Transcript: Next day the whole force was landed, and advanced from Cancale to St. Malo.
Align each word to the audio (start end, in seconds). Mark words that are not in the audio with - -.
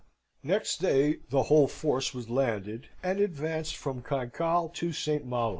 Next 0.41 0.77
day 0.77 1.19
the 1.29 1.43
whole 1.43 1.67
force 1.67 2.11
was 2.11 2.27
landed, 2.27 2.89
and 3.03 3.19
advanced 3.19 3.75
from 3.77 4.01
Cancale 4.01 4.69
to 4.73 4.91
St. 4.91 5.27
Malo. 5.27 5.49